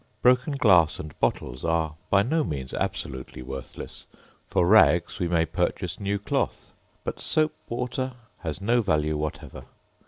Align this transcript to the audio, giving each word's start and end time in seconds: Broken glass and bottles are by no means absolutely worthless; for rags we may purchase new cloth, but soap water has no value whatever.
Broken 0.23 0.53
glass 0.53 0.97
and 0.99 1.13
bottles 1.19 1.63
are 1.63 1.95
by 2.09 2.23
no 2.23 2.43
means 2.43 2.73
absolutely 2.73 3.43
worthless; 3.43 4.05
for 4.47 4.65
rags 4.65 5.19
we 5.19 5.27
may 5.27 5.45
purchase 5.45 5.99
new 5.99 6.17
cloth, 6.17 6.71
but 7.03 7.21
soap 7.21 7.53
water 7.69 8.13
has 8.39 8.59
no 8.59 8.81
value 8.81 9.15
whatever. 9.15 9.65